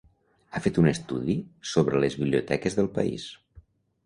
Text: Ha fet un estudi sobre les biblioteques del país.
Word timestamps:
Ha 0.51 0.61
fet 0.67 0.79
un 0.83 0.87
estudi 0.91 1.35
sobre 1.73 2.01
les 2.05 2.17
biblioteques 2.23 2.79
del 2.81 2.91
país. 2.97 3.29